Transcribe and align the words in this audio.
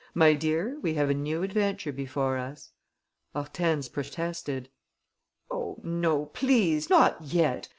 My 0.15 0.33
dear, 0.33 0.79
we 0.81 0.95
have 0.95 1.11
a 1.11 1.13
new 1.13 1.43
adventure 1.43 1.91
before 1.93 2.39
us." 2.39 2.71
Hortense 3.35 3.87
protested: 3.87 4.69
"Oh, 5.51 5.77
no, 5.83 6.25
please, 6.25 6.89
not 6.89 7.21
yet!... 7.21 7.69